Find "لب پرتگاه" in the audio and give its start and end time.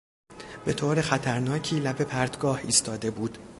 1.79-2.59